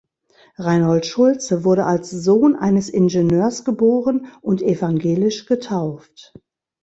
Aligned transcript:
Reinhold 0.57 1.05
Schulze 1.05 1.63
wurde 1.63 1.85
als 1.85 2.09
Sohn 2.09 2.55
eines 2.55 2.89
Ingenieurs 2.89 3.65
geboren 3.65 4.29
und 4.41 4.63
evangelisch 4.63 5.45
getauft. 5.45 6.33